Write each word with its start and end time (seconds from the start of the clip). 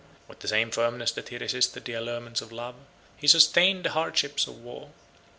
With 0.27 0.39
the 0.39 0.47
same 0.47 0.71
firmness 0.71 1.11
that 1.11 1.29
he 1.29 1.37
resisted 1.37 1.85
the 1.85 1.93
allurements 1.93 2.41
of 2.41 2.51
love, 2.51 2.73
he 3.17 3.27
sustained 3.27 3.85
the 3.85 3.91
hardships 3.91 4.47
of 4.47 4.57
war. 4.59 4.89